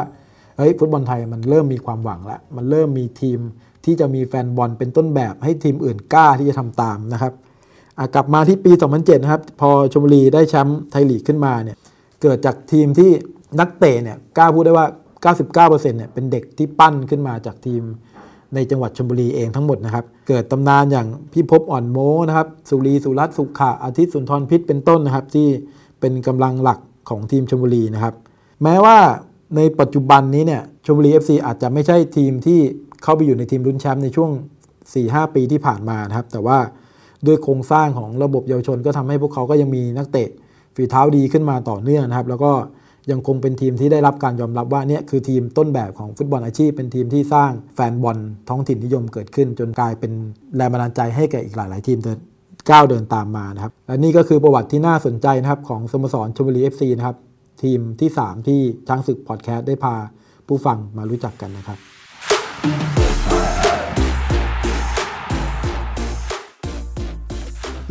[0.57, 3.39] เฮ้ยฟุตบอลไทยมันเริ่มมีความหวังล้วมันเริ่มมีทีม
[3.85, 7.33] ที่จะมีแฟนบอลเป็นต้นแบบให้ทีมอื่นกล้าที่จะทำตามนะครับ
[8.15, 11.77] กลับมาที่ปี 2007 นะครับ พอชลบุรีได้แชมป์ไทยลีกขึ้นมาเนี่ย
[12.21, 13.09] เกิดจากทีมที่
[13.59, 14.87] นักเตะเนี่ยกล้าพูดได้ว่า
[15.33, 17.83] 99%เนี่ยเป็นเด็กที่ปั้นขึ้นมาจากทีม
[18.53, 25.47] ในจังหวัดชลบุรีเองทั้งหมดนะครับ เกิดตำนานอย่างพี่พบอ่อนโมนะครับ สุรีสุรัตน์สุขะอาทิตย์สุนทรพิษเป็นต้นนะครับ ที่
[25.99, 26.79] เป็นกำลังหลัก
[27.09, 28.13] ของทีมชลบุรีนะครับ
[28.63, 28.97] แม้ว่า
[29.55, 32.59] ในปัจจุบันนี้เนี่ยชลบุรี FC อาจจะไม่ใช่ทีมที่
[33.03, 34.31] เข้าไปอยู่ในทีมลุ้นแชมป์ในช่วง
[34.83, 36.57] 4-5 ปีที่ผ่านมานะครับ แต่ว่า
[37.27, 40.29] ด้วยโครงสร้างของระบบเยาวชน ก็ทำให้พวกเขาก็ยังมีนักเตะ
[40.75, 42.51] ฝีเท้าดีขึ้นมาต่อเนื่องนะครับ แล้วก็
[43.11, 48.17] ยังคงเป็นทีมที่ได้รับการยอมรับว่าเนี่ยคือทีมต้นแบบของฟุตบอลอาชีพ เป็นทีมที่สร้างแฟนบอล
[48.49, 50.11] ท้องถิ่นนิยมเกิดขึ้น จนกลายเป็น
[50.55, 52.17] แรงบันดาลใจให้แก่อีกหลาย ๆ ทีมเดิน
[52.71, 57.17] ก้าวเดินตามมานะครับและนี่ก็คือประวัติที่น่าสนใจนะครับของสโมสรชลบุรี FC นะครับ
[57.63, 59.95] ทีมที่ 3 ที่ช้างศึกพอดแคสต์ได้พา
[60.47, 61.79] ผู้ฟังมารู้จักกันนะครับ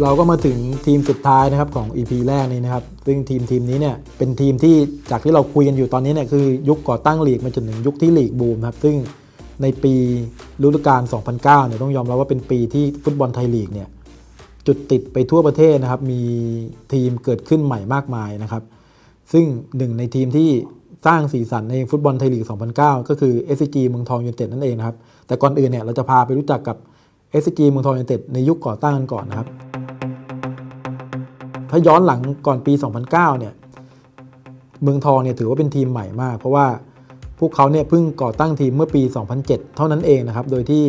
[0.02, 4.74] เราก็มาถึงทีมสุดท้ายนะครับของ EP แรกนี้นะครับ ซึ่งทีมทีมนี้เนี่ยเป็นทีมที่
[5.10, 8.96] จากที่เราคุยกันอยู่ตอนนี้เนี่ยคือยุคก่อตั้งลีกมาจนถึงยุคที่ลีกบูมครับ ซึ่ง
[9.62, 9.94] ในปี
[10.62, 11.02] ฤดูกาล
[11.34, 13.88] 2009 เนี่ยต้องยอมรับว่าเป็นปีที่ฟุตบอลไทยลีกเนี่ย
[14.66, 16.22] จุดติดไปทั่วประเทศนะครับ มี
[16.92, 18.62] ทีมเกิดขึ้นใหม่มากมายนะครับ
[19.32, 19.44] ซึ่ง
[19.76, 20.50] หนึ่งในทีมที่
[21.06, 22.44] สร้างสีสันในฟุตบอลไทยลีก
[22.76, 26.76] 2009 ก็คือ SCG เมืองทองยูเนเต็ดนั่นเองนะครับ แต่ก่อนอื่นเนี่ยเราจะพาไปรู้จักกับ
[27.40, 29.48] SCG เมืองทองยูเนเต็ดในยุคก่อตั้งกันก่อนนะครับ
[31.76, 32.72] ถ้าย้อนหลังก่อนปี
[33.06, 33.52] 2009 เนี่ย
[34.82, 36.66] เมืองทองเนี่ยถือว่าเป็นทีมใหม่มาก เพราะว่า
[37.40, 39.02] พวกเขาเนี่ยเพิ่งก่อตั้งทีมเมื่อปี
[39.38, 40.84] 2007 เท่านั้นเองนะครับ โดยที่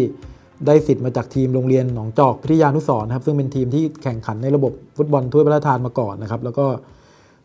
[0.68, 6.66] ได้สิทธิ์มาจากทีมโรงเรียนหนองจอกพิทยานุสรณ์นะครับ ซึ่งเป็นทีมที่แข่งขันในระบบฟุตบอลถ้วยพระราชทานมาก่อนนะครับ แล้วก็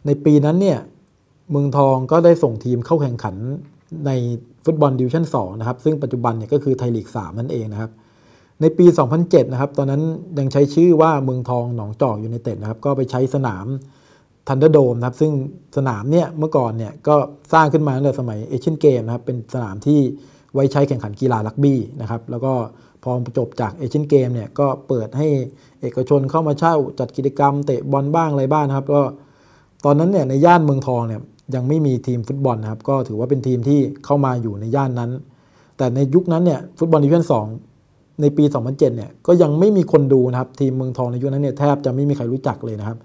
[0.07, 0.79] ในปีนั้นเนี่ย
[1.51, 3.35] เมืองทองก็ได้ส่งทีมเข้าแข่งขัน
[4.07, 4.11] ใน
[4.65, 7.91] ฟุตบอลดิวิชั่น2นะครับ ซึ่งปัจจุบันเนี่ยก็คือไทยลีก 3 นั่นเองนะครับ
[8.61, 8.87] ในปี
[9.19, 10.03] 2007 นะครับ ตอนนั้น
[10.39, 13.67] ยังใช้ชื่อว่าเมืองทองหนองจอกยูไนเต็ดนะครับ ก็ไปใช้สนาม
[14.49, 15.33] ทันเดอร์โดมนะครับ ซึ่ง
[15.77, 17.17] สนามเนี่ยเมื่อก่อนเนี่ยก็
[17.53, 20.01] สร้างขึ้นมาตั้งแต่สมัยเอเชียนเกมส์นะครับ เป็นสนามที่
[20.55, 22.53] ไว้ใช้แข่งขันกีฬารักบี้นะครับ แล้วก็
[23.03, 25.27] พอจบจากเอเชียนเกมส์เนี่ยก็เปิดให้
[25.81, 29.03] เอกชนเข้ามาเช่าจัดกิจกรรมเตะบอลบ้างอะไรบ้างนะครับ ก็
[29.85, 31.21] ตอนนั้นเนี่ยในย่านเมืองทองเนี่ย
[31.55, 35.11] ยังไม่มีทีมฟุตบอลนะครับ ก็ถือว่าเป็นทีมที่เข้ามาอยู่ในย่านนั้น
[35.77, 37.70] แต่ในยุคนั้นเนี่ยฟุตบอลดิวิชั่น2
[38.23, 42.99] ในปี 2007 เนี่ยก็ยังไม่มีคนดูนะครับทีมเมืองทองในยุคนั้นเนี่ยแทบจะไม่มีใครรู้จักเลยนะครับ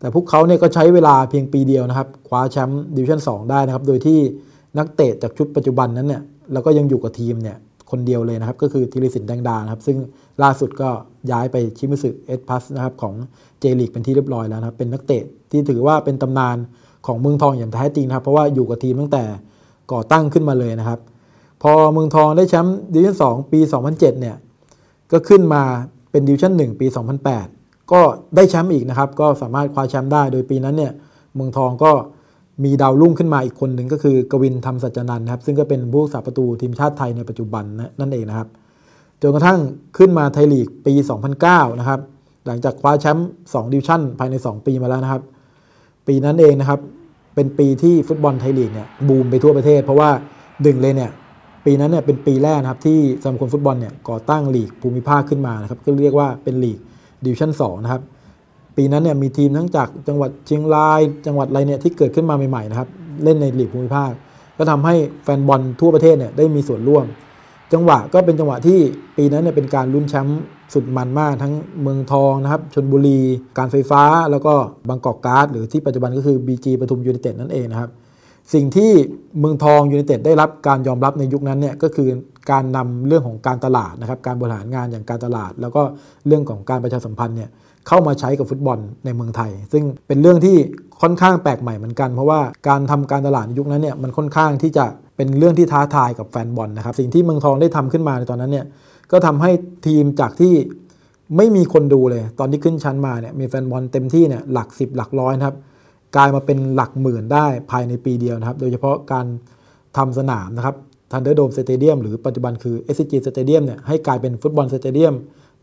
[0.00, 4.18] แต่พวกเขาเนี่ยก็ใช้เวลาเพียงปีเดียวนะครับคว้าแชมป์ดิวิชั่น 2 ได้นะครับ โดยที่
[4.78, 7.56] นักเตะจากชุดปัจจุบันนั้นเนี่ยแล้วก็ยังอยู่กับทีมเนี่ย
[7.90, 9.96] คนเดียวเลยนะครับ ก็คือธีรศิลป์แดงดานะครับ ซึ่ง
[10.42, 10.88] ล่าสุดก็
[11.30, 13.14] ย้ายไปชิมิสึเอสพัลส์นะครับของ
[13.60, 16.56] เจลีกเป็นที่เรียบร้อยแล้วนะครับเป็นนักเตะที่ถือว่าเป็นตำนาน
[17.06, 19.24] ของเมืองทองอย่างแท้จริงนะครับ เพราะว่าอยู่กับทีมตั้งแต่
[19.92, 21.00] ก่อตั้งขึ้นมาเลยนะครับ
[21.62, 24.36] พอเมืองทองได้แชมป์ดิวิชั่น 2 ปี 2007 เนี่ย
[25.12, 25.62] ก็ขึ้นมา
[26.10, 26.86] เป็นดิวิชั่น1 ปี
[27.34, 28.00] 2008 ก็
[28.36, 30.92] ได้แชมป์อีกนะครับ ก็สามารถคว้าแชมป์ได้ โดยปีนั้นเนี่ย
[31.34, 31.92] เมืองทองก็
[32.64, 37.64] มีดาวรุ่งขึ้นมาอีกคนหนึ่งก็คือกวินทร์ธรรมสัจจานันท์ครับ ซึ่งก็เป็นผู้รักษาประตูทีมชาติไทยในปัจจุบัน
[38.00, 38.48] นั่นเองนะครับ
[39.22, 39.58] จนกระทั่ง
[39.98, 40.94] ขึ้นมาไทยลีกปี
[41.36, 42.00] 2009 นะครับ
[42.46, 45.22] หลังจากคว้าแชมป์2ดิวิชั่นภายใน 2 ปีมาแล้วนะครับ
[46.06, 46.80] ปีนั้นเองนะครับ
[47.34, 50.10] เป็นปีที่ฟุตบอลไทยลีกเนี่ยบูมไปทั่วประเทศ เพราะว่า
[50.62, 51.10] หนึ่งเลยเนี่ย
[51.66, 56.78] ปีนั้นเนี่ยเป็นปีแรกนะครับที่สมาคมฟุตบอลเนี่ยก่อตั้งลีกภูมิภาคขึ้นมานะครับก็เรียกว่าเป็นลีก
[57.24, 58.02] ดิวิชั่น2นะครับ
[58.76, 62.88] ปีนั้นเนี่ยมีทีมทั้งจากจังหวัดเชียงราย จังหวัดอะไรเนี่ยที่เกิดขึ้นมาใหม่ๆนะครับ
[63.24, 64.10] เล่นในลีกภูมิภาค
[64.58, 67.04] ก็ทำให้แฟนบอลทั่วประเทศเนี่ยได้มีส่วนร่วม
[67.72, 68.78] จังหวะก็เป็นจังหวะที่
[69.16, 70.42] ปีนั้นเนี่ยเป็นการลุ้นแชมป์
[70.74, 71.52] สุดมันมาก ทั้ง
[71.82, 73.20] เมืองทองนะครับชลบุรี
[73.58, 74.54] การไฟฟ้า แล้วก็
[74.88, 77.90] บางกอกกล๊าสหรือที่ปัจจุบันก็คือ BG ปทุมยูไนเต็ดนั่นเองนะครับ
[78.54, 78.90] สิ่งที่
[79.40, 82.08] เมืองทองยูไนเต็ดได้รับการยอมรับในยุคนั้นเนี่ยก็คือ
[82.50, 85.82] การนำเรื่องของการตลาดนะครับการบริหารงานอย่างการตลาด แล้วก็
[86.26, 87.50] เรื่องของการประชาสัมพันธ์เนี่ย
[87.88, 90.56] เข้ามาใช้กับฟุตบอลในเมืองไทย ซึ่งเป็นเรื่องที่
[91.02, 94.84] ค่อนข้างแปลกใหม่เหมือนกัน เพราะว่าการทำการตลาดในยุคนั้นเนี่ยมันค่อนข้างที่จะ
[95.16, 98.66] เป็นเรื่องที่ท้าทายกับแฟนบอลนะครับสิ่งที่เมืองทองได้ทำขึ้นมาในตอนนั้นเนี่ย
[99.12, 99.50] ก็ทำให้
[99.86, 100.54] ทีมจากที่
[101.36, 105.56] ไม่มีคนดูเลย ตอนที่ขึ้นชั้นมาเนี่ยมีแฟนบอลเต็มที่เนี่ยหลัก 10 หลักร้อยนะครับ
[106.16, 109.26] กลายมาเป็นหลักหมื่นได้ภายในปีเดียวนะครับ โดยเฉพาะการ
[109.96, 110.76] ทำสนามนะครับ
[111.10, 115.14] ทันเดอร์โดมสเตเดียมหรือปัจจุบันคือ SCG สเตเดียมเนี่ยให้กลายเป็น football stadium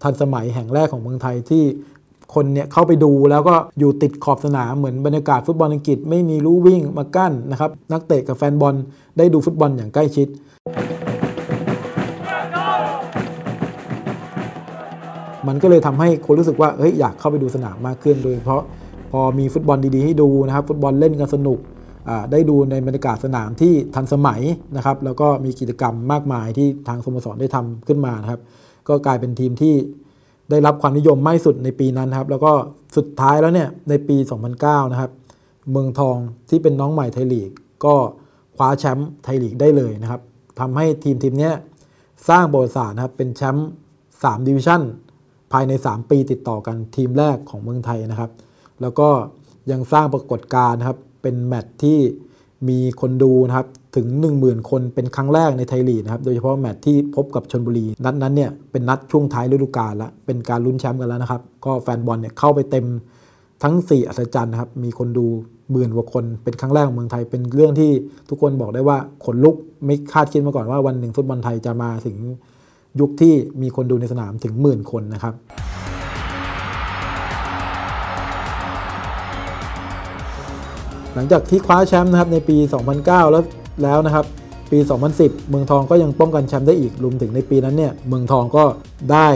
[0.03, 1.63] ทันสมัยแห่งแรกของเมืองไทยที่
[2.33, 8.75] คนเนี่ยเข้าไปดูแล้วก็อยู่ติดขอบสนามเหมือนบรรยากาศฟุตบอลอังกฤษไม่มีลู่วิ่งมากั้นนะครับ นักเตะกับแฟนบอล
[9.17, 10.27] ได้ดูฟุตบอลอย่างใกล้ชิด
[15.47, 18.61] มันก็เลยทำให้คนรู้สึกว่าเฮ้ยอยากเข้าไปดูสนามมากขึ้นโดยเฉพาะ
[19.13, 21.59] พอมีฟุตบอลดีๆให้ดูนะครับฟุตบอลเล่นกันสนุก
[22.31, 24.41] ได้ดูในบรรยากาศสนามที่ทันสมัย
[24.75, 28.41] นะครับแล้วก็มีกิจกรรมมากมายที่ทางสโมสรได้ทำขึ้นมานะครับ
[28.87, 29.75] ก็กลายเป็นทีมที่
[30.49, 32.51] ได้รับความนิยมมากสุดในปีนั้นครับแล้วก็
[32.97, 34.17] สุดท้ายแล้วเนี่ยในปี
[34.55, 35.11] 2009 นะครับ
[35.71, 36.17] เมืองทอง
[36.49, 37.49] ที่เป็นน้องใหม่ไทยลีก
[37.85, 37.95] ก็
[38.55, 40.21] คว้าแชมป์ไทยลีกได้เลยนะครับ
[40.59, 41.51] ทำให้ทีมทีมนี้
[42.29, 43.69] สร้างประวัติศาสตร์นะครับเป็นแชมป์
[44.07, 44.81] 3ดิวิชั่น
[45.51, 48.31] ภายใน 3 ปีติดต่อกันทีมแรกของเมืองไทยนะครับ
[48.83, 49.09] แล้วก็
[49.71, 51.99] ยังสร้างปรากฏการณ์ครับ เป็นแมตช์ที่
[52.69, 54.07] มีคนดูนะครับถึง
[54.39, 62.85] 10,000 คนเป็นครั้งแรกในไทยลีกนะครับ โดยเฉพาะแมตช์ที่พบกับชนบุรี นัดนั้นเนี่ยเป็นนัดช่วงท้ายฤดูกาลล้วเป็นการลุ้นแชมป์กันแล้วนะครับ ก็แฟนบอลเนี่ยเข้าไปเต็ม
[63.63, 65.25] ทั้ง 4 อัศจรรย์นะครับ มีคนดู
[65.71, 67.91] หมื่นกว่าคนเป็นครั้งแรกของเมืองไทย เป็นเรื่องที่
[68.29, 72.17] ทุกคนบอกได้ว่าขนลุกไม่คาดคิดมาก่อนว่าวันหนึ่งฟุตบอลไทยจะมาถึง
[72.99, 75.33] ยุคที่มีคนดูในสนามถึงหมื่นคนนะครับ
[81.15, 82.57] หลังจากที่คว้าแชมป์นะครับในปี
[82.95, 83.43] 2009 แล้ว
[83.83, 84.25] แล้วนะครับ
[84.71, 84.79] ปี
[85.13, 88.63] 2010 เมืองทองก็ยังป้องกันแชมป์ได้อีกรวมถึงในปีนั้นเนี่ยเมืองทองก็
[89.11, 89.27] ได้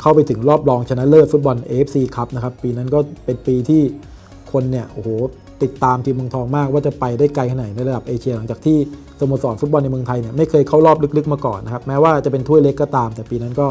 [0.00, 3.82] เข้าไปถึงรอบรองชนะเลิศฟุตบอล AFC ครับนะครับปีนั้นก็เป็นปีที่
[4.52, 5.08] คนเนี่ยโอ้โห
[5.62, 8.78] ติดตามทีมเมืองทองมากว่าจะไปได้ไกลขนาดไหนในระดับเอเชีย หลังจากที่
[9.20, 13.66] สโมสรฟุตบอลในเมืองไทยเนี่ยไม่เคยเข้ารอบลึกๆมาก่อนนะครับแม้ว่าจะเป็นถ้วยเล็กก็ตาม แต่ปีนั้นก็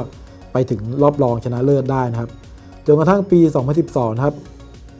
[0.54, 2.30] ไปถึงรอบรองชนะเลิศได้นะครับ
[2.88, 3.40] จนกระทั่งปี
[3.82, 4.36] 2012ครับ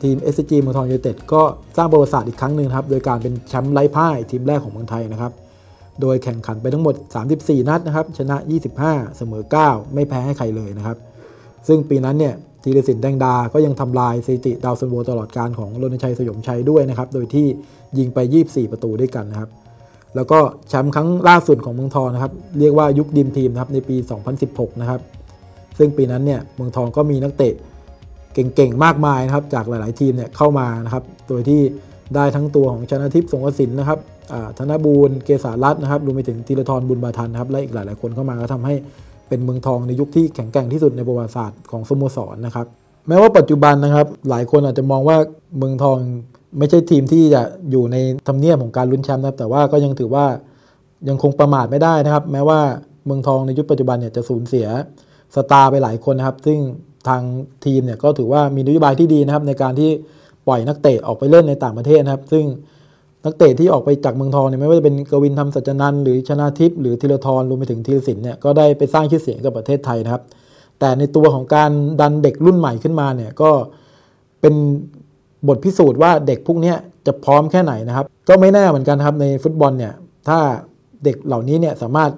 [0.02, 1.42] ทีม SCG เมืองทองยูไนเต็ดก็
[1.76, 5.32] สร้างประวัติศาสตร์อีกครั้งหนึ่งครับ โดยการเป็นแชมป์ไร้พ่ายทีมแรกของเมืองไทยนะครับ
[6.00, 6.94] โดยแข่งขันไปทั้งหมด
[7.32, 8.36] 34 นัดนะครับ ชนะ
[8.78, 10.96] 25 เสมอ 9 ไม่แพ้ให้ใครเลยนะครับ
[11.68, 17.46] ซึ่งปีนั้นเนี่ยธีรศิลป์แดงดา ก็ยังทำลายสถิติดาวซันโวตลอดการของรณชัยสยมชัยด้วยนะครับ โดยที่
[17.98, 19.50] ยิงไป 24 ประตูด้วยกันนะครับ
[20.16, 20.38] แล้วก็
[20.68, 23.96] แชมป์ครั้งล่าสุดของเมืองทองนะครับ เรียกว่ายุคดิมทีมนะครับในปี
[24.38, 25.00] 2016 นะครับ
[25.78, 27.54] ซึ่งปีนั้นเนี่ยเมืองทองก็มีนักเตะ
[28.34, 31.60] เก่งๆ มากมายนะครับจากหลายๆทีมเนี่ยเข้ามานะครับโดยที่
[32.14, 33.98] ได้ทั้งตัวของชนะทิพย์สงกสินนะครับ
[34.58, 38.74] ธนบูรณ์เกษารัตน์นะครับรวมไปถึงธีรทรบุญบาทันนะครับและอีกหลาย ๆ คนเข้ามาก็ทำให้
[39.28, 42.66] เป็นเมืองทองในยุคที่แข็งแกร่งที่สุดในประวัติศาสตร์ของสโมสรนะครับ
[43.08, 45.16] แม้ว่าปัจจุบันนะครับหลายคนอาจจะมองว่า
[45.58, 45.98] เมืองทอง
[46.58, 50.24] ไม่ใช่ทีมที่จะอยู่ในทำเนียบของการลุ้นแชมป์นะครับแต่ว่าก็ยังถือว่า
[51.08, 52.60] ยังคงประมาทไม่ได้นะครับ แม้ว่า
[53.06, 54.66] เมืองทองในยุคปัจจุบันเนี่ยจะสูญเสีย
[55.34, 56.58] สตาร์ไปหลายคนนะครับ ซึ่ง
[57.08, 57.22] ทาง
[57.64, 59.90] ทีมเนี่ยก็ถือว่ามีนโยบายที่ดีนะครับในการที่
[60.46, 62.44] ปล่อยนักเตะออกไปเล่นในต่างประเทศนะครับ ซึ่ง
[63.24, 70.22] นักเตะที่ออกไปจากเมืองทองเนี่ยไม่ว่าจะเป็นกวินทำสัจนันหรือชนาทิพย์หรือธีรทรรวมไปถึงธีรศิลป์เนี่ยก็ได้ไปสร้างชื่อเสียงกับประเทศไทยนะครับ
[70.80, 73.50] แต่ในตัวของการดันเด็กรุ่นใหม่ขึ้นมาเนี่ยก็
[74.40, 74.54] เป็น
[75.48, 76.74] บทพิสูจน์ว่าเด็กพวกนี้
[77.06, 79.92] จะพร้อมแค่ไหนนะครับ ก็ไม่แน่เหมือนกันครับในฟุตบอลเนี่ย
[80.28, 80.38] ถ้า
[81.04, 82.10] เด็กเหล่านี้เนี่ยสามารถ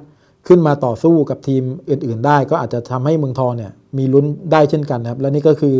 [0.48, 5.76] ขึ้นมาต่อสู้กับทีมอื่น ๆ ได้ ก็อาจจะทำให้เมืองทองเนี่ย มีลุ้นได้เช่นกันนะครับ และนี่ก็คือ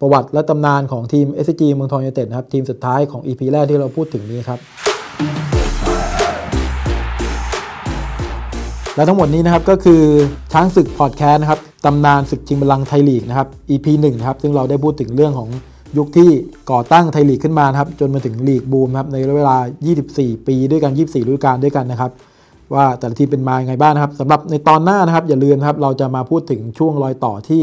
[0.00, 4.58] ประวัติและตำนานของทีม s อ g เมืองทองยูเนเต็ดนะครับ ทีมสุดท้ายของ EP แรกที่เราพูดถึงนี้ครับ
[8.94, 10.02] และทั้งหมดนี้นะครับก็คือ
[10.52, 15.48] ช้างศึกพอดแคสต์นะครับตำนานศึกชิงบัลลังก์ไทยลีกนะครับ EP 1นะครับซึ่งเราได้พูดถึงเรื่องของ
[15.98, 16.30] ยุคที่
[16.70, 19.56] ก่อตั้งไทยลีกขึ้นมานะครับจนมาถึงลีกบูมครับในเวลา
[20.02, 22.10] 24 ปีด้วยกัน 24ฤดูกาลด้วยกันนะครับ
[22.74, 27.62] ว่าแต่ละทีมเป็นมาอย่างไงบ้างนะครับสำหรับในตอนหน้านะครับ อย่าลืมครับเราจะมาพูดถึงช่วงรอยต่อที่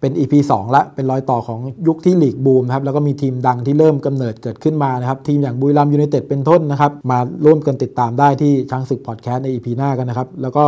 [0.00, 10.64] เป็น EP 2 ละ เป็นรอยต่อของยุคที่ลีกบูมครับ แล้วก็มีทีมดังที่เริ่มกำเนิดเกิดขึ้นมานะครับ ทีมอย่างบุรีรัมยูไนเต็ดเป็นต้นนะครับ มาร่วมกันติดตามได้ที่ช้างศึกพอดแคสต์ใน EP หน้ากันนะครับ แล้วก็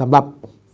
[0.00, 0.24] สำหรับ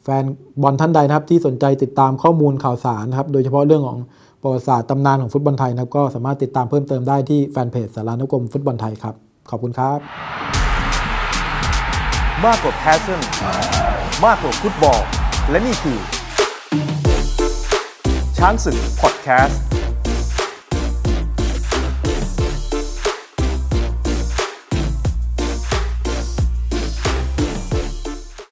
[0.04, 0.24] แฟน
[0.62, 3.98] บอลท่านใดนะครับ ที่สนใจติดตามข้อมูลข่าวสารนะครับ โดยเฉพาะเรื่องของ
[4.42, 9.14] ประวัติศาสตร์ตำนานของฟุตบอลไทยนะครับ ก็สามารถติดตามเพิ่มเติมได้ที่แฟนเพจสารานุกรมฟุตบอลไทยครับ
[9.50, 10.63] ขอบคุณครับ
[12.42, 13.20] มากกว่า passion
[14.24, 15.00] มากกว่าฟุตบอล
[15.50, 15.98] และนี่คือ
[18.38, 19.60] ช้างศึกพอดแคสต์